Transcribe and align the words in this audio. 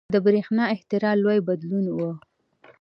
•د 0.15 0.17
برېښنا 0.25 0.63
اختراع 0.75 1.13
لوی 1.23 1.39
بدلون 1.47 1.85
و. 1.95 1.97